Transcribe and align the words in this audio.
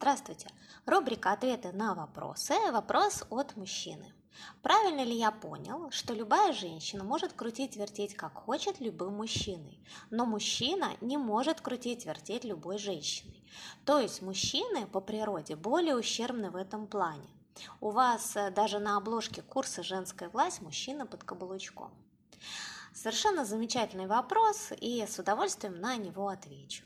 Здравствуйте! 0.00 0.48
Рубрика 0.86 1.32
«Ответы 1.32 1.72
на 1.72 1.94
вопросы». 1.94 2.54
Вопрос 2.72 3.22
от 3.28 3.54
мужчины. 3.58 4.14
Правильно 4.62 5.04
ли 5.04 5.14
я 5.14 5.30
понял, 5.30 5.90
что 5.90 6.14
любая 6.14 6.54
женщина 6.54 7.04
может 7.04 7.34
крутить-вертеть 7.34 8.14
как 8.14 8.32
хочет 8.32 8.80
любым 8.80 9.16
мужчиной, 9.16 9.78
но 10.08 10.24
мужчина 10.24 10.92
не 11.02 11.18
может 11.18 11.60
крутить-вертеть 11.60 12.44
любой 12.44 12.78
женщиной? 12.78 13.44
То 13.84 13.98
есть 13.98 14.22
мужчины 14.22 14.86
по 14.86 15.02
природе 15.02 15.54
более 15.54 15.96
ущербны 15.96 16.50
в 16.50 16.56
этом 16.56 16.86
плане. 16.86 17.28
У 17.82 17.90
вас 17.90 18.34
э, 18.36 18.50
даже 18.50 18.78
на 18.78 18.96
обложке 18.96 19.42
курса 19.42 19.82
«Женская 19.82 20.30
власть» 20.30 20.62
мужчина 20.62 21.04
под 21.04 21.24
каблучком. 21.24 21.92
Совершенно 22.94 23.44
замечательный 23.44 24.06
вопрос, 24.06 24.72
и 24.80 25.04
с 25.06 25.18
удовольствием 25.18 25.78
на 25.78 25.96
него 25.96 26.28
отвечу. 26.28 26.84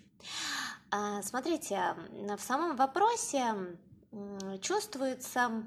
А, 0.97 1.23
смотрите, 1.23 1.97
в 2.13 2.41
самом 2.41 2.77
вопросе 2.77 3.77
чувствуется 4.61 5.65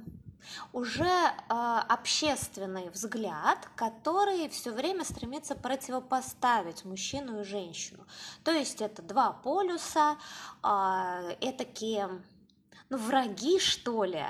уже 0.71 1.11
а, 1.49 1.81
общественный 1.81 2.89
взгляд, 2.89 3.67
который 3.75 4.47
все 4.47 4.71
время 4.71 5.03
стремится 5.03 5.53
противопоставить 5.53 6.85
мужчину 6.85 7.41
и 7.41 7.43
женщину. 7.43 8.05
То 8.45 8.51
есть 8.51 8.81
это 8.81 9.01
два 9.01 9.33
полюса, 9.33 10.15
а, 10.63 11.23
этакие 11.41 12.07
ну, 12.89 12.97
враги, 12.97 13.59
что 13.59 14.05
ли, 14.05 14.23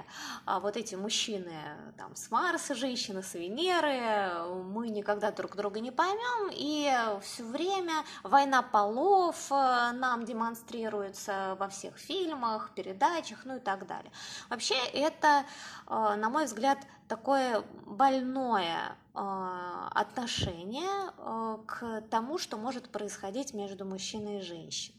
а 0.45 0.59
вот 0.59 0.77
эти 0.77 0.95
мужчины 0.95 1.53
там 1.95 2.15
с 2.15 2.31
Марса, 2.31 2.73
женщины 2.73 3.21
с 3.21 3.35
Венеры, 3.35 4.63
мы 4.63 4.89
никогда 4.89 5.31
друг 5.31 5.55
друга 5.55 5.79
не 5.79 5.91
поймем, 5.91 6.49
и 6.51 6.91
все 7.21 7.43
время 7.43 8.03
война 8.23 8.63
полов 8.63 9.51
э, 9.51 9.91
нам 9.93 10.25
демонстрируется 10.25 11.55
во 11.59 11.67
всех 11.67 11.97
фильмах, 11.97 12.71
передачах, 12.73 13.45
ну 13.45 13.57
и 13.57 13.59
так 13.59 13.85
далее. 13.85 14.11
Вообще 14.49 14.75
это, 14.91 15.45
э, 15.87 16.15
на 16.15 16.29
мой 16.29 16.45
взгляд, 16.45 16.79
такое 17.07 17.63
больное 17.85 18.95
э, 19.13 19.87
отношение 19.91 21.11
к 21.65 22.01
тому, 22.09 22.37
что 22.37 22.57
может 22.57 22.89
происходить 22.89 23.53
между 23.53 23.85
мужчиной 23.85 24.39
и 24.39 24.41
женщиной. 24.41 24.96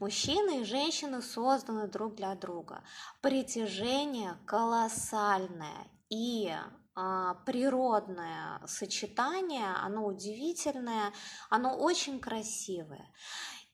Мужчины 0.00 0.60
и 0.60 0.64
женщины 0.64 1.22
созданы 1.22 1.88
друг 1.88 2.14
для 2.14 2.34
друга. 2.34 2.82
Притяжение 3.20 4.38
колоссальное 4.46 5.88
и 6.10 6.52
а, 6.94 7.34
природное 7.46 8.60
сочетание, 8.66 9.74
оно 9.82 10.06
удивительное, 10.06 11.12
оно 11.50 11.76
очень 11.76 12.18
красивое. 12.20 13.12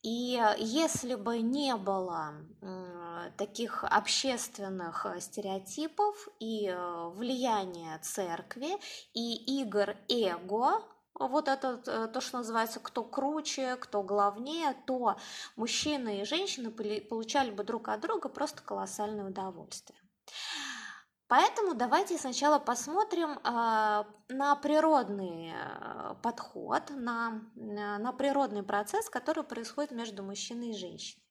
И 0.03 0.39
если 0.59 1.15
бы 1.15 1.39
не 1.39 1.75
было 1.77 2.35
таких 3.39 3.85
общественных 3.85 5.07
стереотипов 5.19 6.29
и 6.39 6.69
э, 6.69 7.09
влияния 7.15 7.98
церкви 8.03 8.77
и 9.15 9.63
игр 9.63 9.97
эго, 10.11 10.83
вот 11.15 11.48
это 11.48 11.81
э, 11.87 12.09
то, 12.12 12.20
что 12.20 12.39
называется, 12.39 12.81
кто 12.81 13.05
круче, 13.05 13.77
кто 13.77 14.03
главнее, 14.03 14.75
то 14.87 15.17
мужчины 15.57 16.20
и 16.20 16.25
женщины 16.25 16.70
получали 16.70 17.51
бы 17.51 17.62
друг 17.62 17.89
от 17.89 18.01
друга 18.01 18.29
просто 18.29 18.62
колоссальное 18.62 19.29
удовольствие. 19.29 19.98
Поэтому 21.27 21.75
давайте 21.75 22.19
сначала 22.19 22.59
посмотрим 22.59 23.39
э, 23.39 24.05
на 24.29 24.57
природный 24.57 25.53
э, 25.55 26.15
подход, 26.23 26.91
на, 26.91 27.42
на 27.55 28.12
природный 28.12 28.62
процесс, 28.62 29.09
который 29.09 29.45
происходит 29.45 29.92
между 29.92 30.23
мужчиной 30.23 30.70
и 30.70 30.77
женщиной. 30.77 31.23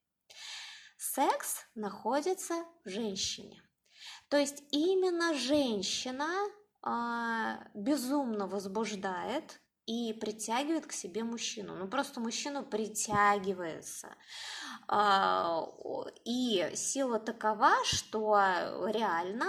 Секс 0.98 1.66
находится 1.76 2.64
в 2.86 2.90
женщине. 2.90 3.62
То 4.30 4.38
есть 4.38 4.64
именно 4.72 5.34
женщина 5.34 6.28
безумно 7.74 8.46
возбуждает 8.48 9.62
и 9.86 10.14
притягивает 10.14 10.86
к 10.86 10.92
себе 10.92 11.24
мужчину. 11.24 11.76
Ну, 11.76 11.88
просто 11.88 12.20
мужчину 12.20 12.64
притягивается. 12.64 14.16
А, 14.88 15.66
и 16.26 16.72
сила 16.76 17.20
такова, 17.20 17.74
что 17.84 18.38
реально 18.88 19.46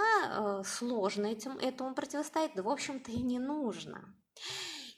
э, 0.59 0.63
сложно 0.65 1.27
этим, 1.27 1.57
этому 1.57 1.93
противостоять, 1.93 2.51
да, 2.55 2.63
в 2.63 2.69
общем-то, 2.69 3.11
и 3.11 3.21
не 3.21 3.39
нужно. 3.39 4.14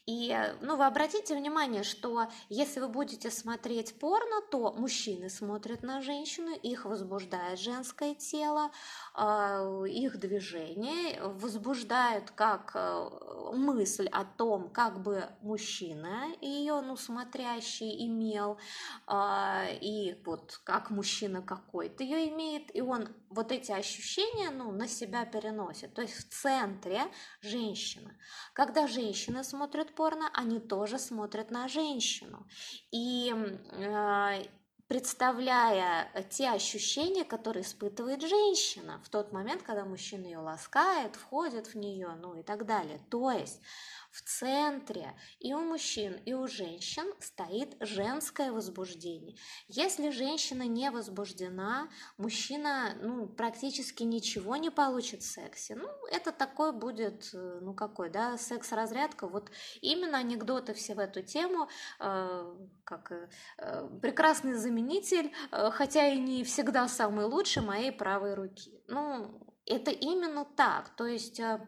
И, 0.08 0.34
ну, 0.62 0.78
вы 0.78 0.86
обратите 0.86 1.36
внимание, 1.36 1.84
что 1.84 2.28
если 2.48 2.80
вы 2.80 2.88
будете 2.88 3.30
смотреть 3.30 4.00
порно, 4.00 4.42
то 4.50 4.72
мужчины 4.72 5.30
смотрят 5.30 5.84
на 5.84 6.02
женщину, 6.02 6.56
их 6.56 6.86
возбуждает 6.86 7.60
женское 7.60 8.16
тело, 8.16 8.72
а, 9.14 9.84
их 9.84 10.18
движение, 10.18 11.22
возбуждают 11.22 12.32
как 12.32 12.72
э, 12.76 13.10
мысль 13.54 14.08
о 14.08 14.24
том, 14.24 14.70
как 14.70 15.04
бы 15.04 15.26
мужчина 15.42 16.28
ее, 16.40 16.80
ну, 16.80 16.96
смотрящий 16.96 18.08
имел, 18.08 18.58
а, 19.08 19.66
и 19.82 20.16
вот 20.24 20.62
как 20.64 20.90
мужчина 20.90 21.42
какой-то 21.42 22.06
ее 22.06 22.30
имеет, 22.30 22.74
и 22.74 22.80
он 22.80 23.10
вот 23.30 23.52
эти 23.52 23.72
ощущения, 23.72 24.50
ну, 24.50 24.72
на 24.72 24.88
себя 24.88 25.26
переносит. 25.26 25.94
То 25.94 26.02
есть 26.02 26.16
в 26.16 26.30
центре 26.30 27.04
женщина. 27.42 28.16
Когда 28.54 28.88
женщина 28.88 29.44
смотрит 29.44 29.96
порно, 29.96 30.30
они 30.34 30.60
тоже 30.60 31.00
смотрят 31.00 31.52
на 31.52 31.68
женщину. 31.68 32.48
И 32.92 33.34
э, 33.34 34.44
представляя 34.88 36.10
те 36.30 36.50
ощущения, 36.50 37.26
которые 37.26 37.64
испытывает 37.64 38.22
женщина 38.22 39.02
в 39.04 39.10
тот 39.10 39.32
момент, 39.32 39.64
когда 39.64 39.84
мужчина 39.86 40.26
ее 40.26 40.40
ласкает, 40.40 41.16
входит 41.16 41.68
в 41.68 41.76
нее, 41.76 42.10
ну 42.22 42.36
и 42.36 42.44
так 42.44 42.66
далее. 42.66 43.00
То 43.10 43.32
есть 43.32 43.62
в 44.18 44.22
центре 44.24 45.14
и 45.40 45.54
у 45.54 45.60
мужчин, 45.60 46.14
и 46.26 46.34
у 46.34 46.48
женщин 46.48 47.06
стоит 47.20 47.78
женское 47.80 48.52
возбуждение. 48.52 49.38
Если 49.68 50.10
женщина 50.10 50.64
не 50.64 50.90
возбуждена, 50.90 51.90
мужчина 52.18 52.98
ну, 53.00 53.28
практически 53.28 54.02
ничего 54.02 54.56
не 54.56 54.72
получит 54.72 55.22
в 55.22 55.32
сексе. 55.32 55.76
Ну, 55.76 55.88
это 56.12 56.32
такой 56.32 56.72
будет, 56.72 57.30
э, 57.34 57.60
ну 57.62 57.76
какой, 57.76 58.10
да, 58.10 58.38
секс-разрядка. 58.38 59.28
Вот 59.28 59.52
именно 59.82 60.18
анекдоты 60.18 60.74
все 60.74 60.96
в 60.96 61.00
эту 61.00 61.22
тему, 61.22 61.70
э, 62.00 62.56
как 62.86 63.12
э, 63.12 63.90
прекрасный 64.02 64.56
заменитель, 64.56 65.32
э, 65.52 65.70
хотя 65.70 66.08
и 66.08 66.18
не 66.18 66.44
всегда 66.44 66.88
самый 66.88 67.26
лучший 67.26 67.62
моей 67.62 67.92
правой 67.92 68.34
руки. 68.34 68.82
Ну, 68.88 69.48
это 69.68 69.92
именно 69.92 70.44
так. 70.44 70.90
То 70.96 71.06
есть 71.06 71.40
э, 71.40 71.68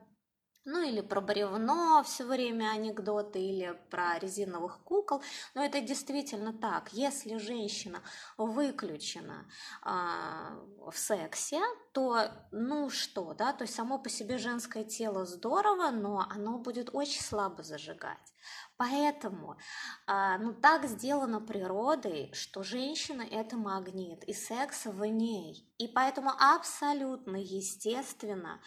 ну 0.69 0.81
или 0.83 1.01
про 1.01 1.19
бревно 1.19 2.03
все 2.03 2.23
время 2.23 2.71
анекдоты, 2.71 3.39
или 3.41 3.79
про 3.89 4.19
резиновых 4.19 4.79
кукол. 4.83 5.21
Но 5.55 5.63
это 5.63 5.81
действительно 5.81 6.53
так. 6.53 6.93
Если 6.93 7.37
женщина 7.37 8.01
выключена 8.37 9.47
а, 9.81 10.59
в 10.91 10.97
сексе, 10.97 11.59
то 11.91 12.31
ну 12.51 12.89
что, 12.89 13.33
да, 13.33 13.51
то 13.53 13.63
есть 13.63 13.75
само 13.75 13.97
по 13.97 14.09
себе 14.09 14.37
женское 14.37 14.83
тело 14.83 15.25
здорово, 15.25 15.89
но 15.89 16.25
оно 16.29 16.59
будет 16.59 16.89
очень 16.93 17.21
слабо 17.21 17.63
зажигать. 17.63 18.33
Поэтому 18.77 19.57
а, 20.05 20.37
ну, 20.37 20.53
так 20.53 20.85
сделано 20.85 21.41
природой, 21.41 22.31
что 22.33 22.63
женщина– 22.63 23.23
это 23.31 23.57
магнит, 23.57 24.23
и 24.23 24.33
секс 24.33 24.85
в 24.85 25.03
ней. 25.05 25.68
И 25.79 25.87
поэтому 25.87 26.31
абсолютно 26.37 27.37
естественно 27.37 28.61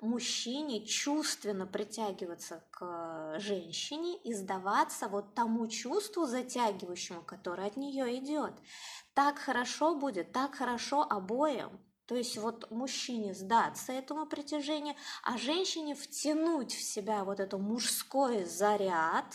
мужчине 0.00 0.86
чувственно 0.86 1.66
притягиваться 1.66 2.64
к 2.70 3.36
женщине 3.40 4.16
и 4.22 4.32
сдаваться 4.32 5.08
вот 5.08 5.34
тому 5.34 5.66
чувству 5.66 6.24
затягивающему, 6.24 7.22
которое 7.22 7.66
от 7.66 7.76
нее 7.76 8.16
идет. 8.18 8.54
Так 9.12 9.38
хорошо 9.38 9.96
будет, 9.96 10.32
так 10.32 10.54
хорошо 10.54 11.02
обоим. 11.02 11.80
То 12.06 12.16
есть 12.16 12.36
вот 12.36 12.70
мужчине 12.70 13.32
сдаться 13.32 13.92
этому 13.92 14.26
притяжению, 14.26 14.96
а 15.22 15.38
женщине 15.38 15.94
втянуть 15.94 16.74
в 16.74 16.82
себя 16.82 17.24
вот 17.24 17.38
этот 17.38 17.60
мужской 17.60 18.44
заряд 18.44 19.26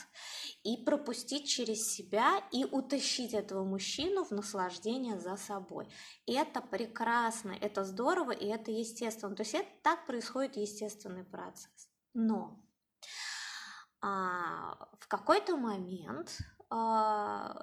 и 0.64 0.78
пропустить 0.84 1.48
через 1.48 1.92
себя 1.92 2.44
и 2.52 2.66
утащить 2.66 3.34
этого 3.34 3.64
мужчину 3.64 4.25
в 4.25 4.31
наслаждение 4.31 5.19
за 5.19 5.38
собой. 5.38 5.88
И 6.25 6.34
это 6.34 6.62
прекрасно, 6.62 7.52
это 7.52 7.86
здорово 7.86 8.31
и 8.31 8.48
это 8.48 8.72
естественно. 8.72 9.36
То 9.36 9.44
есть 9.44 9.56
это 9.56 9.69
так 9.81 10.06
происходит 10.06 10.58
естественный 10.58 11.24
процесс. 11.24 11.90
Но 12.14 12.60
а, 14.02 14.90
в 15.00 15.08
какой-то 15.08 15.56
момент 15.56 16.38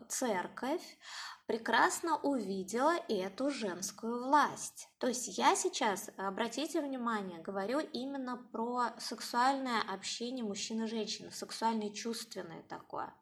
церковь 0.08 0.98
прекрасно 1.46 2.16
увидела 2.16 2.94
эту 3.08 3.50
женскую 3.50 4.24
власть. 4.24 4.88
То 4.98 5.08
есть 5.08 5.36
я 5.36 5.54
сейчас, 5.56 6.10
обратите 6.16 6.80
внимание, 6.80 7.40
говорю 7.40 7.80
именно 7.80 8.36
про 8.36 8.94
сексуальное 8.98 9.82
общение 9.82 10.44
мужчины 10.44 10.84
и 10.84 10.88
женщины, 10.88 11.30
сексуальное 11.30 11.90
чувственное 11.90 12.62
такое. 12.62 13.12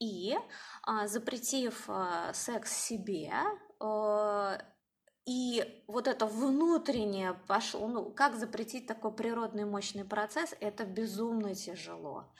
И 0.00 0.36
а, 0.82 1.06
запретив 1.06 1.84
а, 1.88 2.32
секс 2.32 2.72
себе, 2.72 3.32
а, 3.80 4.58
и 5.26 5.82
вот 5.86 6.06
это 6.08 6.26
внутреннее 6.26 7.34
пошло, 7.46 7.86
ну, 7.88 8.10
как 8.10 8.34
запретить 8.34 8.86
такой 8.86 9.14
природный 9.14 9.64
мощный 9.64 10.04
процесс, 10.04 10.54
это 10.60 10.84
безумно 10.84 11.54
тяжело. 11.54 12.32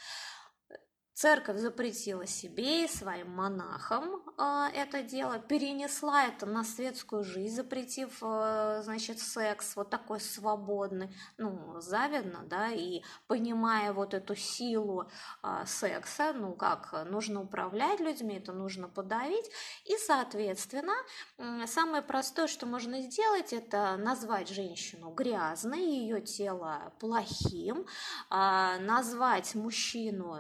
Церковь 1.25 1.57
запретила 1.57 2.27
себе 2.27 2.85
и 2.85 2.87
своим 2.87 3.31
монахам 3.31 4.23
э, 4.37 4.67
это 4.75 5.03
дело, 5.03 5.39
перенесла 5.39 6.27
это 6.27 6.45
на 6.45 6.65
светскую 6.65 7.25
жизнь, 7.25 7.57
запретив, 7.57 8.19
э, 8.21 8.83
значит, 8.85 9.21
секс 9.21 9.75
вот 9.75 9.89
такой 9.89 10.21
свободный, 10.21 11.09
ну, 11.39 11.81
завидно, 11.81 12.43
да, 12.45 12.73
и 12.73 13.01
понимая 13.27 13.95
вот 13.95 14.13
эту 14.13 14.37
силу 14.37 15.09
э, 15.43 15.65
секса, 15.65 16.35
ну, 16.35 16.53
как 16.53 16.93
нужно 17.07 17.41
управлять 17.41 18.01
людьми, 18.01 18.37
это 18.37 18.53
нужно 18.53 18.91
подавить, 18.91 19.51
и, 19.87 19.97
соответственно, 19.97 20.93
э, 21.39 21.67
самое 21.67 22.03
простое, 22.03 22.49
что 22.49 22.67
можно 22.67 23.01
сделать, 23.01 23.55
это 23.55 23.97
назвать 23.97 24.51
женщину 24.51 25.09
грязной, 25.09 25.81
ее 25.81 26.21
тело 26.21 26.93
плохим, 27.01 27.87
э, 28.31 28.79
назвать 28.81 29.55
мужчину 29.55 30.39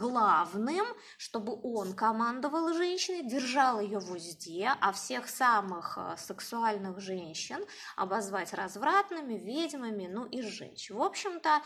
главным, 0.00 0.86
чтобы 1.18 1.60
он 1.62 1.92
командовал 1.92 2.72
женщиной, 2.72 3.22
держал 3.22 3.80
ее 3.80 3.98
в 3.98 4.10
узде, 4.12 4.72
а 4.80 4.92
всех 4.92 5.28
самых 5.28 5.98
э, 5.98 6.16
сексуальных 6.16 7.00
женщин 7.00 7.62
обозвать 7.96 8.54
развратными, 8.54 9.34
ведьмами, 9.34 10.08
ну 10.10 10.24
и 10.24 10.40
сжечь. 10.40 10.90
В 10.90 11.02
общем-то, 11.02 11.50
э, 11.50 11.60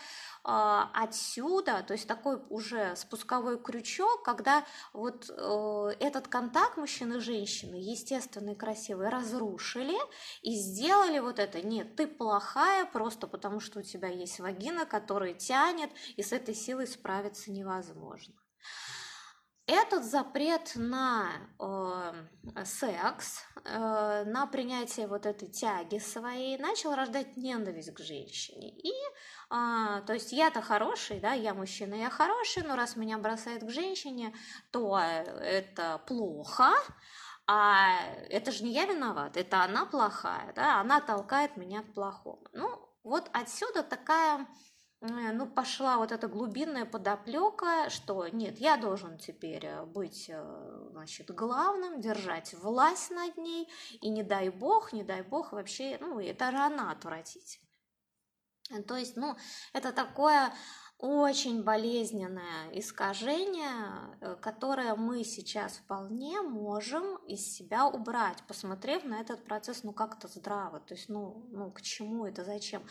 отсюда, 0.44 1.84
то 1.86 1.92
есть 1.92 2.08
такой 2.08 2.42
уже 2.50 2.96
спусковой 2.96 3.62
крючок, 3.62 4.24
когда 4.24 4.64
вот 4.92 5.30
э, 5.30 5.90
этот 6.00 6.26
контакт 6.26 6.76
мужчины 6.76 7.18
и 7.18 7.20
женщины, 7.20 7.76
естественный, 7.76 8.56
красивый, 8.56 9.10
разрушили 9.10 9.96
и 10.42 10.56
сделали 10.56 11.20
вот 11.20 11.38
это. 11.38 11.62
Нет, 11.62 11.94
ты 11.94 12.08
плохая 12.08 12.84
просто 12.84 13.28
потому, 13.28 13.60
что 13.60 13.78
у 13.78 13.82
тебя 13.82 14.08
есть 14.08 14.40
вагина, 14.40 14.86
которая 14.86 15.34
тянет, 15.34 15.90
и 16.16 16.22
с 16.22 16.32
этой 16.32 16.54
силой 16.54 16.88
справиться 16.88 17.52
невозможно 17.52 18.23
можно. 18.23 18.23
Этот 19.66 20.04
запрет 20.04 20.72
на 20.74 21.30
э, 21.58 22.64
секс, 22.66 23.42
э, 23.64 24.24
на 24.26 24.46
принятие 24.46 25.06
вот 25.06 25.24
этой 25.24 25.48
тяги 25.48 25.98
своей 25.98 26.58
начал 26.58 26.94
рождать 26.94 27.38
ненависть 27.38 27.94
к 27.94 28.00
женщине. 28.00 28.78
И, 28.78 28.90
э, 28.90 30.02
то 30.06 30.12
есть 30.12 30.32
я-то 30.32 30.60
хороший, 30.60 31.18
да, 31.18 31.32
я 31.32 31.54
мужчина, 31.54 31.94
я 31.94 32.10
хороший, 32.10 32.62
но 32.62 32.76
раз 32.76 32.96
меня 32.96 33.16
бросает 33.16 33.64
к 33.64 33.70
женщине, 33.70 34.34
то 34.70 34.98
это 34.98 35.96
плохо, 36.06 36.70
а 37.46 38.00
это 38.28 38.52
же 38.52 38.64
не 38.64 38.72
я 38.72 38.84
виноват, 38.84 39.38
это 39.38 39.62
она 39.62 39.86
плохая, 39.86 40.52
да, 40.54 40.78
она 40.80 41.00
толкает 41.00 41.56
меня 41.56 41.80
к 41.80 41.94
плохому. 41.94 42.46
Ну, 42.52 42.86
вот 43.02 43.30
отсюда 43.32 43.82
такая 43.82 44.46
ну, 45.06 45.46
пошла 45.46 45.98
вот 45.98 46.12
эта 46.12 46.28
глубинная 46.28 46.86
подоплека, 46.86 47.90
что 47.90 48.26
нет, 48.28 48.58
я 48.58 48.76
должен 48.76 49.18
теперь 49.18 49.66
э, 49.66 49.84
быть, 49.84 50.30
э, 50.30 50.88
значит, 50.92 51.30
главным, 51.30 52.00
держать 52.00 52.54
власть 52.54 53.10
над 53.10 53.36
ней, 53.36 53.68
и 54.00 54.08
не 54.08 54.22
дай 54.22 54.48
бог, 54.48 54.92
не 54.92 55.02
дай 55.02 55.22
бог 55.22 55.52
вообще, 55.52 55.98
ну, 56.00 56.18
это 56.18 56.48
она 56.48 56.90
отвратительная. 56.90 57.68
То 58.88 58.96
есть, 58.96 59.16
ну, 59.16 59.36
это 59.74 59.92
такое 59.92 60.54
очень 60.96 61.62
болезненное 61.64 62.70
искажение, 62.72 64.38
которое 64.40 64.94
мы 64.94 65.22
сейчас 65.22 65.74
вполне 65.76 66.40
можем 66.40 67.16
из 67.26 67.40
себя 67.54 67.86
убрать, 67.86 68.42
посмотрев 68.48 69.04
на 69.04 69.20
этот 69.20 69.44
процесс, 69.44 69.82
ну, 69.82 69.92
как-то 69.92 70.28
здраво, 70.28 70.80
то 70.80 70.94
есть, 70.94 71.10
ну, 71.10 71.46
ну, 71.50 71.70
к 71.72 71.82
чему 71.82 72.24
это, 72.24 72.42
зачем 72.42 72.86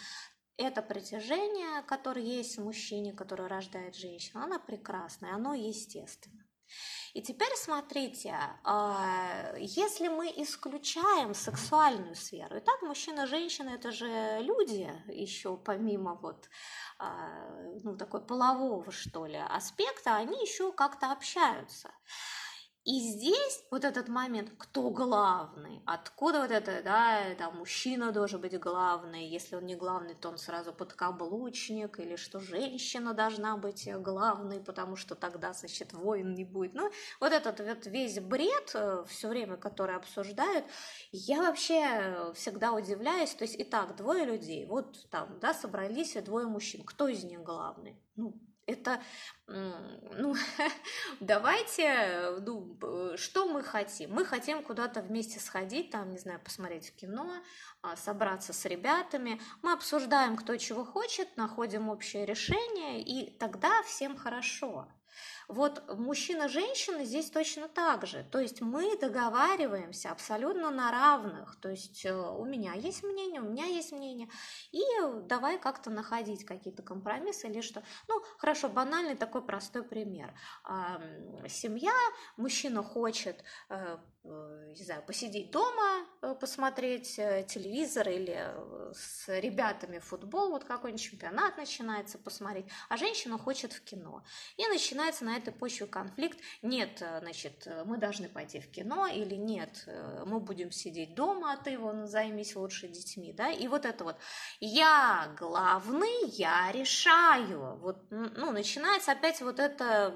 это 0.58 0.82
притяжение, 0.82 1.82
которое 1.84 2.26
есть 2.26 2.58
в 2.58 2.64
мужчине, 2.64 3.14
который 3.14 3.48
рождает 3.48 3.96
женщину, 3.96 4.44
оно 4.44 4.60
прекрасное, 4.60 5.34
оно 5.34 5.54
естественно. 5.54 6.44
И 7.14 7.22
теперь 7.22 7.56
смотрите, 7.56 8.36
а, 8.64 9.54
если 9.58 10.08
мы 10.08 10.34
исключаем 10.38 11.36
сексуальную 11.36 12.16
сферу, 12.16 12.58
и 12.58 12.60
так 12.60 12.82
мужчина 12.82 13.28
женщина 13.28 13.70
это 13.70 13.92
же 13.92 14.40
люди, 14.42 14.90
еще 15.08 15.56
помимо 15.58 16.16
вот 16.16 16.50
а, 16.98 17.50
ну, 17.84 17.96
такой 17.96 18.26
полового, 18.26 18.92
что 18.92 19.28
ли, 19.28 19.38
аспекта, 19.38 20.16
они 20.16 20.42
еще 20.42 20.72
как-то 20.72 21.12
общаются. 21.12 21.92
И 22.86 23.00
здесь 23.00 23.64
вот 23.72 23.86
этот 23.86 24.10
момент, 24.10 24.52
кто 24.58 24.90
главный, 24.90 25.82
откуда 25.86 26.42
вот 26.42 26.52
это, 26.52 26.82
да, 26.84 27.34
там 27.38 27.58
мужчина 27.60 28.12
должен 28.12 28.42
быть 28.42 28.60
главный, 28.60 29.26
если 29.26 29.56
он 29.56 29.66
не 29.66 29.76
главный, 29.76 30.16
то 30.16 30.28
он 30.28 30.38
сразу 30.38 30.74
подкаблучник, 30.74 31.98
или 32.00 32.18
что 32.18 32.42
женщина 32.42 33.14
должна 33.14 33.56
быть 33.56 33.88
главной, 34.02 34.60
потому 34.60 34.98
что 34.98 35.16
тогда, 35.16 35.54
значит, 35.54 35.94
воин 35.94 36.34
не 36.34 36.44
будет. 36.44 36.74
Ну, 36.74 36.92
вот 37.22 37.32
этот 37.32 37.62
вот 37.62 37.86
весь 37.86 38.20
бред 38.20 38.72
э, 38.74 39.06
все 39.08 39.30
время, 39.30 39.56
который 39.56 39.96
обсуждают, 39.96 40.66
я 41.14 41.38
вообще 41.38 42.34
всегда 42.36 42.74
удивляюсь, 42.74 43.34
то 43.34 43.46
есть, 43.46 43.58
и 43.58 43.64
так, 43.64 43.96
двое 43.96 44.26
людей, 44.26 44.66
вот 44.66 45.10
там, 45.10 45.40
да, 45.40 45.54
собрались 45.54 46.16
двое 46.16 46.48
мужчин, 46.48 46.84
кто 46.84 47.08
из 47.08 47.24
них 47.24 47.44
главный? 47.44 47.98
Ну, 48.18 48.34
это, 48.66 49.02
ну, 49.48 50.36
давайте, 51.20 52.38
ну, 52.42 52.78
что 53.18 53.46
мы 53.48 53.64
хотим? 53.64 54.14
Мы 54.14 54.26
хотим 54.26 54.64
куда-то 54.64 55.02
вместе 55.02 55.40
сходить, 55.40 55.92
там, 55.92 56.12
не 56.12 56.18
знаю, 56.18 56.40
посмотреть 56.40 56.96
кино, 56.96 57.32
а, 57.82 57.96
собраться 57.96 58.54
с 58.54 58.66
ребятами. 58.66 59.42
Мы 59.62 59.74
обсуждаем, 59.74 60.36
кто 60.36 60.58
чего 60.58 60.86
хочет, 60.86 61.36
находим 61.38 61.90
общее 61.90 62.26
решение, 62.26 63.02
и 63.02 63.38
тогда 63.38 63.84
всем 63.84 64.18
хорошо. 64.18 64.88
Вот 65.48 65.84
мужчина-женщина 65.98 67.04
здесь 67.06 67.30
точно 67.30 67.68
так 67.68 68.08
же. 68.08 68.24
То 68.32 68.40
есть 68.40 68.62
мы 68.62 68.98
договариваемся 68.98 70.12
абсолютно 70.12 70.72
на 70.72 70.92
равных. 70.92 71.60
То 71.60 71.70
есть 71.70 72.06
э, 72.06 72.14
у 72.14 72.46
меня 72.46 72.74
есть 72.74 73.04
мнение, 73.04 73.42
у 73.42 73.50
меня 73.50 73.66
есть 73.66 73.92
мнение. 73.92 74.30
И 74.72 74.82
давай 75.26 75.60
как-то 75.60 75.90
находить 75.90 76.46
какие-то 76.46 76.84
компромиссы 76.84 77.48
или 77.48 77.62
что. 77.62 77.84
Ну, 78.08 78.22
хорошо, 78.38 78.70
банальный 78.70 79.16
такой 79.16 79.46
простой 79.46 79.84
пример. 79.84 80.34
Семья, 81.48 81.94
мужчина 82.38 82.84
хочет 82.84 83.44
э, 83.70 83.98
не 84.24 84.84
знаю, 84.84 85.04
посидеть 85.06 85.52
дома, 85.52 86.06
э, 86.22 86.36
посмотреть 86.40 87.20
э, 87.20 87.46
телевизор 87.48 88.08
или 88.08 88.56
с 88.94 89.28
ребятами 89.28 90.00
футбол, 90.00 90.52
вот 90.52 90.64
какой-нибудь 90.64 91.04
чемпионат 91.04 91.58
начинается 91.58 92.18
посмотреть, 92.18 92.66
а 92.90 92.98
женщина 92.98 93.38
хочет 93.38 93.74
в 93.74 93.84
кино. 93.84 94.24
И 94.58 94.66
начинается 94.68 95.26
на 95.26 95.36
этой 95.36 95.52
почве 95.54 95.88
конфликт. 95.88 96.40
Нет, 96.62 97.04
значит, 97.20 97.68
мы 97.86 97.98
должны 97.98 98.30
пойти 98.30 98.60
в 98.60 98.72
кино 98.72 99.08
или 99.08 99.36
нет, 99.36 99.88
мы 100.26 100.40
будем 100.40 100.72
сидеть 100.72 101.16
дома, 101.16 101.54
а 101.54 101.58
ты 101.58 101.78
вон 101.78 102.08
займись 102.08 102.56
лучше 102.56 102.88
детьми, 102.88 103.34
да, 103.34 103.52
и 103.52 103.68
вот 103.68 103.86
это 103.86 104.04
вот 104.04 104.16
я 104.60 105.34
главный, 105.38 106.30
я 106.30 106.72
решаю. 106.72 107.76
Вот, 107.78 107.98
ну, 108.10 108.52
начинается 108.52 109.12
опять 109.12 109.42
вот 109.42 109.60
это 109.60 110.16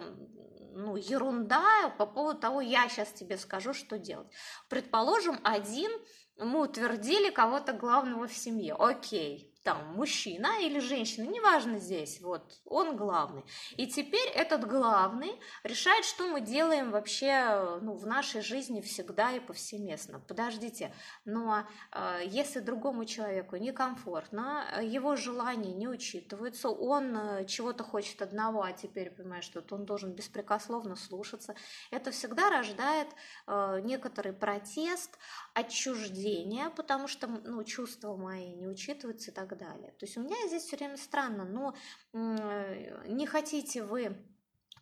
ну, 0.78 0.96
ерунда 0.96 1.90
по 1.98 2.06
поводу 2.06 2.40
того, 2.40 2.62
я 2.62 2.88
сейчас 2.88 3.12
тебе 3.12 3.38
скажу, 3.38 3.74
что 3.74 3.98
делать. 3.98 4.28
Предположим, 4.70 5.40
один, 5.44 5.92
мы 6.38 6.62
утвердили 6.62 7.32
кого-то 7.32 7.74
главного 7.74 8.28
в 8.28 8.34
семье. 8.34 8.76
Окей, 8.76 9.54
там 9.68 9.96
мужчина 9.96 10.62
или 10.62 10.80
женщина, 10.80 11.30
неважно 11.30 11.78
здесь, 11.80 12.22
вот 12.22 12.62
он 12.64 12.96
главный. 12.96 13.44
И 13.76 13.86
теперь 13.86 14.30
этот 14.30 14.66
главный 14.66 15.38
решает, 15.64 16.06
что 16.06 16.26
мы 16.30 16.40
делаем 16.40 16.90
вообще 16.92 17.78
ну, 17.82 17.94
в 17.98 18.08
нашей 18.08 18.40
жизни 18.40 18.80
всегда 18.80 19.34
и 19.34 19.42
повсеместно. 19.42 20.22
Подождите, 20.22 20.94
но 21.26 21.68
э, 21.92 22.22
если 22.28 22.62
другому 22.62 23.04
человеку 23.04 23.58
некомфортно, 23.58 24.80
его 24.82 25.18
желания 25.18 25.74
не 25.74 25.90
учитываются, 25.90 26.70
он 26.70 27.18
э, 27.18 27.46
чего-то 27.46 27.84
хочет 27.84 28.22
одного, 28.22 28.64
а 28.64 28.72
теперь 28.72 29.12
понимает, 29.12 29.44
что 29.44 29.62
он 29.72 29.84
должен 29.84 30.14
беспрекословно 30.14 30.96
слушаться, 30.96 31.56
это 31.92 32.12
всегда 32.12 32.50
рождает 32.50 33.10
э, 33.48 33.82
некоторый 33.84 34.32
протест, 34.32 35.20
отчуждение, 35.54 36.70
потому 36.70 37.10
что 37.10 37.28
ну, 37.28 37.62
чувства 37.66 38.16
мои 38.16 38.54
не 38.54 38.70
учитываются 38.70 39.32
и 39.32 39.34
так 39.34 39.57
далее. 39.58 39.92
То 40.00 40.06
есть 40.06 40.18
у 40.18 40.22
меня 40.22 40.36
здесь 40.48 40.64
все 40.64 40.78
время 40.78 40.98
странно, 40.98 41.46
но 41.46 41.76
не 42.14 43.26
хотите 43.26 43.84
вы 43.84 44.16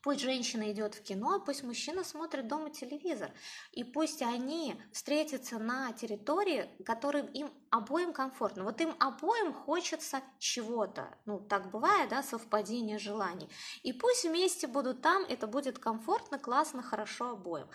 Пусть 0.06 0.20
женщина 0.20 0.72
идет 0.72 0.94
в 0.94 1.02
кино, 1.02 1.40
пусть 1.44 1.64
мужчина 1.64 2.04
смотрит 2.04 2.48
дома 2.48 2.70
телевизор. 2.70 3.32
И 3.72 3.84
пусть 3.84 4.22
они 4.22 4.80
встретятся 4.92 5.58
на 5.58 5.94
территории, 5.94 6.70
которой 6.86 7.26
им 7.32 7.50
обоим 7.72 8.14
комфортно. 8.14 8.66
Вот 8.66 8.80
им 8.82 8.94
обоим 9.00 9.52
хочется 9.52 10.22
чего-то. 10.38 11.18
Ну, 11.26 11.40
так 11.40 11.72
бывает, 11.72 12.10
да, 12.10 12.22
совпадение 12.22 13.00
желаний. 13.00 13.50
И 13.82 13.94
пусть 13.94 14.26
вместе 14.26 14.68
будут 14.68 15.02
там, 15.02 15.24
это 15.24 15.48
будет 15.48 15.80
комфортно, 15.80 16.38
классно, 16.38 16.84
хорошо 16.84 17.32
обоим 17.32 17.68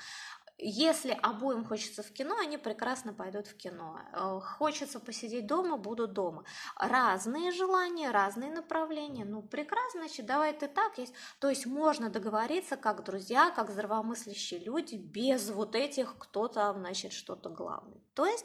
если 0.62 1.18
обоим 1.22 1.64
хочется 1.64 2.02
в 2.02 2.10
кино, 2.12 2.36
они 2.38 2.58
прекрасно 2.58 3.12
пойдут 3.12 3.46
в 3.46 3.56
кино. 3.56 4.00
Э, 4.12 4.40
хочется 4.40 5.00
посидеть 5.00 5.46
дома, 5.46 5.76
будут 5.76 6.12
дома. 6.12 6.44
Разные 6.76 7.50
желания, 7.50 8.10
разные 8.10 8.52
направления. 8.52 9.24
Ну, 9.24 9.42
прекрасно, 9.42 10.00
значит, 10.00 10.26
давай 10.26 10.52
ты 10.52 10.68
так 10.68 10.98
есть. 10.98 11.14
То 11.38 11.48
есть 11.48 11.66
можно 11.66 12.10
договориться 12.10 12.76
как 12.76 13.04
друзья, 13.04 13.50
как 13.50 13.70
здравомыслящие 13.70 14.60
люди, 14.60 14.96
без 14.96 15.50
вот 15.50 15.74
этих 15.74 16.16
кто 16.18 16.48
там, 16.48 16.80
значит, 16.80 17.12
что-то 17.12 17.48
главное. 17.48 18.00
То 18.14 18.26
есть, 18.26 18.44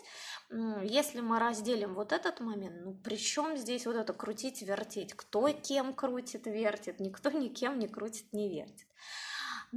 если 0.83 1.21
мы 1.21 1.39
разделим 1.39 1.95
вот 1.95 2.13
этот 2.13 2.39
момент, 2.39 2.81
ну, 2.83 2.93
при 2.93 3.17
чем 3.17 3.57
здесь 3.57 3.85
вот 3.85 3.95
это 3.95 4.13
крутить, 4.13 4.61
вертеть? 4.61 5.13
Кто 5.13 5.49
кем 5.49 5.93
крутит, 5.93 6.45
вертит? 6.45 6.99
Никто 6.99 7.29
никем 7.31 7.79
не 7.79 7.87
крутит, 7.87 8.31
не 8.31 8.49
вертит. 8.49 8.87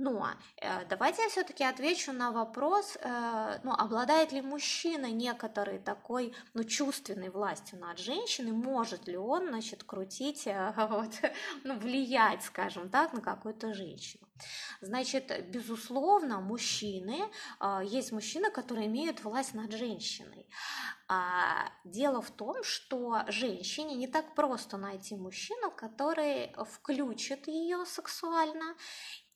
Но 0.00 0.30
э, 0.56 0.84
давайте 0.88 1.22
я 1.22 1.28
все-таки 1.28 1.64
отвечу 1.64 2.12
на 2.12 2.30
вопрос, 2.30 2.96
э, 3.00 3.58
ну, 3.64 3.72
обладает 3.72 4.30
ли 4.30 4.40
мужчина 4.40 5.06
некоторой 5.06 5.80
такой, 5.80 6.34
ну, 6.54 6.62
чувственной 6.62 7.30
властью 7.30 7.80
над 7.80 7.98
женщиной, 7.98 8.52
может 8.52 9.08
ли 9.08 9.16
он, 9.16 9.48
значит, 9.48 9.82
крутить, 9.82 10.46
э, 10.46 10.72
вот, 10.88 11.10
ну, 11.64 11.76
влиять, 11.78 12.44
скажем 12.44 12.90
так, 12.90 13.12
на 13.12 13.20
какую-то 13.20 13.74
женщину. 13.74 14.24
Значит, 14.80 15.50
безусловно, 15.50 16.40
мужчины, 16.40 17.18
э, 17.60 17.80
есть 17.84 18.12
мужчины, 18.12 18.52
которые 18.52 18.86
имеют 18.86 19.24
власть 19.24 19.54
над 19.54 19.72
женщиной. 19.72 20.46
А 21.08 21.72
дело 21.84 22.22
в 22.22 22.30
том, 22.30 22.62
что 22.62 23.24
женщине 23.26 23.96
не 23.96 24.06
так 24.06 24.36
просто 24.36 24.76
найти 24.76 25.16
мужчину, 25.16 25.72
который 25.72 26.54
включит 26.70 27.48
ее 27.48 27.84
сексуально 27.84 28.76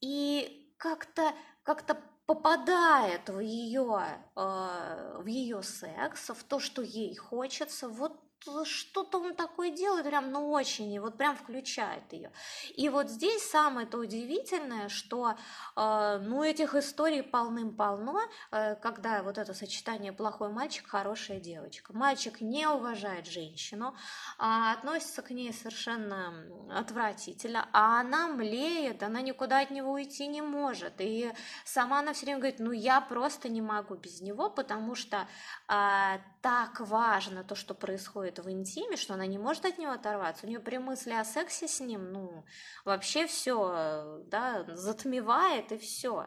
и 0.03 0.75
как-то 0.77 1.33
как-то 1.63 1.97
попадает 2.27 3.29
в 3.29 3.41
ее, 3.41 4.03
э, 4.37 5.19
в 5.19 5.27
ее 5.27 5.63
секс, 5.63 6.31
в 6.31 6.45
то, 6.45 6.61
что 6.61 6.83
ей 6.83 7.15
хочется, 7.17 7.89
вот 7.89 8.22
что-то 8.65 9.19
он 9.19 9.35
такое 9.35 9.71
делает, 9.71 10.07
прям, 10.07 10.31
ну, 10.31 10.51
очень, 10.51 10.93
и 10.93 10.99
вот 10.99 11.17
прям 11.17 11.37
включает 11.37 12.13
ее. 12.13 12.33
И 12.77 12.89
вот 12.89 13.09
здесь 13.09 13.49
самое-то 13.51 13.99
удивительное, 13.99 14.89
что, 14.89 15.37
э, 15.77 16.19
ну, 16.23 16.43
этих 16.43 16.75
историй 16.75 17.23
полным-полно, 17.23 18.21
э, 18.51 18.77
когда 18.77 19.23
вот 19.23 19.39
это 19.39 19.55
сочетание 19.55 20.13
плохой 20.13 20.49
мальчик, 20.49 20.87
хорошая 20.87 21.41
девочка. 21.41 21.93
Мальчик 21.93 22.41
не 22.41 22.67
уважает 22.67 23.27
женщину, 23.27 23.95
а 24.39 24.73
относится 24.73 25.23
к 25.23 25.31
ней 25.31 25.53
совершенно 25.53 26.35
отвратительно, 26.71 27.69
а 27.73 28.01
она 28.01 28.29
млеет, 28.29 29.03
она 29.03 29.21
никуда 29.21 29.61
от 29.61 29.71
него 29.71 29.93
уйти 29.93 30.27
не 30.27 30.43
может. 30.43 30.95
И 30.99 31.33
сама 31.65 32.01
она 32.01 32.13
все 32.13 32.27
время 32.27 32.41
говорит, 32.41 32.61
ну, 32.61 32.73
я 32.73 33.01
просто 33.01 33.49
не 33.49 33.63
могу 33.63 33.95
без 33.95 34.21
него, 34.21 34.51
потому 34.51 34.95
что 34.95 35.27
э, 35.69 36.19
так 36.43 36.81
важно 36.81 37.45
то, 37.45 37.55
что 37.55 37.73
происходит 37.73 38.41
в 38.41 38.51
интиме, 38.51 38.97
что 38.97 39.15
она 39.15 39.27
не 39.27 39.39
может 39.39 39.65
от 39.65 39.79
него 39.79 39.93
оторваться. 39.93 40.45
У 40.45 40.49
нее 40.49 40.59
при 40.59 40.79
мысли 40.79 41.13
о 41.13 41.25
сексе 41.25 41.69
с 41.69 41.79
ним, 41.79 42.13
ну, 42.13 42.45
вообще 42.85 43.29
все, 43.29 44.21
да, 44.27 44.65
затмевает 44.75 45.71
и 45.71 45.79
все. 45.79 46.27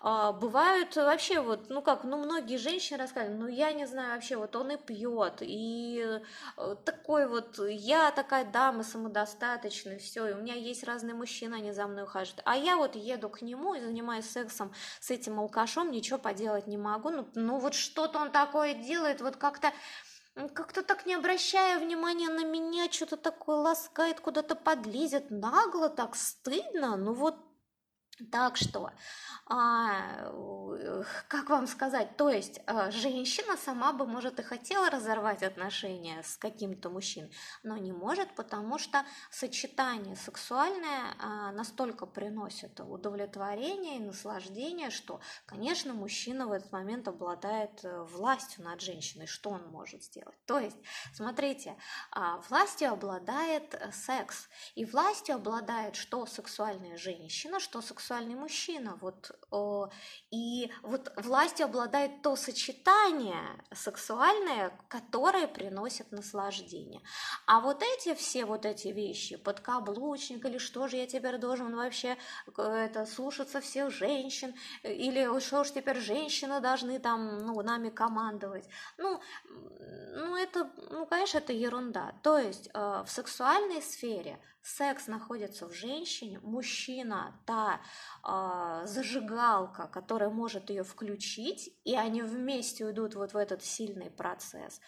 А, 0.00 0.32
бывают 0.32 0.96
вообще 0.96 1.40
вот, 1.40 1.70
ну 1.70 1.82
как, 1.82 2.02
ну 2.02 2.18
многие 2.18 2.56
женщины 2.56 2.98
рассказывают, 2.98 3.40
ну 3.40 3.46
я 3.46 3.72
не 3.72 3.86
знаю 3.86 4.14
вообще, 4.14 4.36
вот 4.36 4.56
он 4.56 4.72
и 4.72 4.76
пьет, 4.76 5.36
и 5.40 6.20
э, 6.56 6.76
такой 6.84 7.28
вот, 7.28 7.60
я 7.60 8.10
такая 8.10 8.44
дама 8.44 8.82
самодостаточная, 8.82 9.98
все, 9.98 10.26
и 10.26 10.32
у 10.32 10.38
меня 10.38 10.54
есть 10.54 10.82
разные 10.82 11.14
мужчины, 11.14 11.54
они 11.54 11.70
за 11.70 11.86
мной 11.86 12.02
ухаживают. 12.02 12.42
А 12.44 12.56
я 12.56 12.76
вот 12.76 12.96
еду 12.96 13.28
к 13.28 13.40
нему 13.40 13.74
и 13.74 13.80
занимаюсь 13.80 14.28
сексом 14.28 14.72
с 14.98 15.12
этим 15.12 15.38
алкашом, 15.38 15.92
ничего 15.92 16.18
поделать 16.18 16.66
не 16.66 16.76
могу. 16.76 17.10
Ну, 17.10 17.28
ну 17.36 17.58
вот 17.58 17.74
что-то 17.74 18.18
он 18.18 18.32
такое 18.32 18.74
делает, 18.74 19.20
вот 19.20 19.36
как-то 19.44 19.72
как-то 20.54 20.82
так 20.82 21.06
не 21.06 21.14
обращая 21.14 21.78
внимания 21.78 22.28
на 22.28 22.44
меня, 22.44 22.90
что-то 22.90 23.16
такое 23.16 23.56
ласкает, 23.56 24.20
куда-то 24.20 24.56
подлезет, 24.56 25.30
нагло 25.30 25.88
так, 25.88 26.16
стыдно, 26.16 26.96
ну 26.96 27.12
вот 27.12 27.36
так 28.30 28.56
что 28.56 28.90
а, 29.46 30.32
как 31.28 31.50
вам 31.50 31.66
сказать, 31.66 32.16
то 32.16 32.30
есть 32.30 32.60
а, 32.66 32.90
женщина 32.90 33.56
сама 33.56 33.92
бы, 33.92 34.06
может, 34.06 34.40
и 34.40 34.42
хотела 34.42 34.88
разорвать 34.88 35.42
отношения 35.42 36.22
с 36.22 36.36
каким-то 36.36 36.90
мужчиной, 36.90 37.30
но 37.62 37.76
не 37.76 37.92
может, 37.92 38.34
потому 38.34 38.78
что 38.78 39.04
сочетание 39.30 40.16
сексуальное 40.16 41.14
а, 41.18 41.52
настолько 41.52 42.06
приносит 42.06 42.80
удовлетворение 42.80 43.96
и 43.96 44.04
наслаждение, 44.04 44.90
что, 44.90 45.20
конечно, 45.46 45.92
мужчина 45.92 46.46
в 46.46 46.52
этот 46.52 46.72
момент 46.72 47.08
обладает 47.08 47.84
э, 47.84 48.02
властью 48.04 48.64
над 48.64 48.80
женщиной, 48.80 49.26
что 49.26 49.50
он 49.50 49.66
может 49.68 50.04
сделать. 50.04 50.36
То 50.46 50.58
есть, 50.58 50.76
смотрите, 51.12 51.76
а, 52.10 52.38
властью 52.48 52.92
обладает 52.92 53.74
э, 53.74 53.92
секс, 53.92 54.48
и 54.74 54.84
властью 54.84 55.36
обладает 55.36 55.96
что 55.96 56.26
сексуальная 56.26 56.96
женщина, 56.96 57.60
что 57.60 57.80
сексуальный 58.04 58.34
мужчина. 58.34 58.98
Вот 59.00 59.30
и 60.30 60.70
вот 60.82 61.12
властью 61.16 61.66
обладает 61.66 62.22
то 62.22 62.36
сочетание 62.36 63.64
сексуальное, 63.72 64.78
которое 64.88 65.48
приносит 65.48 66.12
наслаждение. 66.12 67.00
А 67.46 67.60
вот 67.60 67.82
эти 67.82 68.14
все 68.14 68.44
вот 68.44 68.66
эти 68.66 68.88
вещи, 68.88 69.36
подкаблучник 69.36 70.44
или 70.44 70.58
что 70.58 70.86
же 70.88 70.96
я 70.96 71.06
теперь 71.06 71.38
должен 71.38 71.74
вообще 71.74 72.18
э, 72.58 72.62
это, 72.62 73.06
слушаться 73.06 73.60
всех 73.60 73.90
женщин, 73.90 74.54
или 74.82 75.40
что 75.40 75.64
ж 75.64 75.70
теперь 75.70 76.00
женщины 76.00 76.60
должны 76.60 76.98
там, 76.98 77.38
ну, 77.38 77.62
нами 77.62 77.88
командовать. 77.88 78.68
Ну, 78.98 79.20
ну 80.16 80.36
это, 80.36 80.70
ну, 80.90 81.06
конечно, 81.06 81.38
это 81.38 81.52
ерунда. 81.52 82.12
То 82.22 82.38
есть 82.38 82.68
э, 82.74 83.04
в 83.06 83.10
сексуальной 83.10 83.80
сфере 83.80 84.38
секс 84.64 85.06
находится 85.08 85.68
в 85.68 85.72
женщине, 85.72 86.40
мужчина 86.42 87.38
та 87.44 87.80
э, 88.26 88.86
зажигалка, 88.86 89.86
которая 89.88 90.30
может 90.30 90.70
ее 90.70 90.82
включить, 90.82 91.70
и 91.84 91.94
они 91.94 92.22
вместе 92.22 92.86
уйдут 92.86 93.14
вот 93.14 93.34
в 93.34 93.36
этот 93.36 93.62
сильный 93.62 94.10
процесс. 94.10 94.80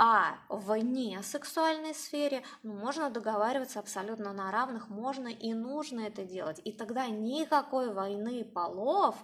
А 0.00 0.38
в 0.48 0.80
сексуальной 1.24 1.92
сфере 1.92 2.44
ну, 2.62 2.72
можно 2.72 3.10
договариваться 3.10 3.80
абсолютно 3.80 4.32
на 4.32 4.52
равных, 4.52 4.88
можно 4.88 5.26
и 5.26 5.52
нужно 5.52 6.02
это 6.02 6.24
делать. 6.24 6.60
И 6.64 6.70
тогда 6.70 7.08
никакой 7.08 7.92
войны 7.92 8.44
полов 8.44 9.16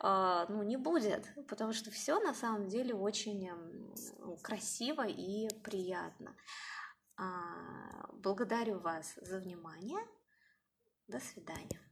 э, 0.00 0.46
ну, 0.48 0.62
не 0.62 0.76
будет, 0.76 1.26
потому 1.48 1.72
что 1.72 1.90
все 1.90 2.20
на 2.20 2.32
самом 2.32 2.68
деле 2.68 2.94
очень 2.94 3.50
красиво 4.40 5.04
и 5.04 5.48
приятно. 5.64 6.36
А, 7.22 8.08
благодарю 8.14 8.78
вас 8.78 9.18
за 9.20 9.40
внимание. 9.40 10.00
До 11.06 11.20
свидания. 11.20 11.89